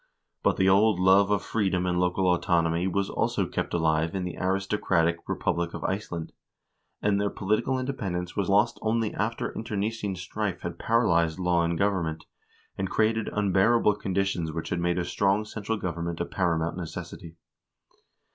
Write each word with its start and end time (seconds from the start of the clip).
But 0.41 0.57
the 0.57 0.67
old 0.67 0.99
love 0.99 1.29
of 1.29 1.43
freedom 1.43 1.85
and 1.85 1.99
local 1.99 2.25
autonomy 2.33 2.87
was 2.87 3.07
also 3.07 3.45
kept 3.45 3.71
alive 3.71 4.15
in 4.15 4.23
the 4.23 4.35
aristocratic 4.35 5.17
republic 5.27 5.75
of 5.75 5.83
Iceland, 5.83 6.33
and 7.03 7.21
their 7.21 7.29
political 7.29 7.77
independence 7.77 8.35
was 8.35 8.49
lost 8.49 8.79
only 8.81 9.13
after 9.13 9.51
internecine 9.51 10.15
strife 10.15 10.61
had 10.61 10.79
paralyzed 10.79 11.37
law 11.37 11.61
and 11.63 11.77
government, 11.77 12.25
and 12.79 12.89
created 12.89 13.29
unbearable 13.31 13.93
conditions 13.97 14.51
which 14.51 14.71
made 14.71 14.97
a 14.97 15.05
strong 15.05 15.45
central 15.45 15.77
government 15.77 16.19
a 16.19 16.25
paramount 16.25 16.77
necessity. 16.77 17.35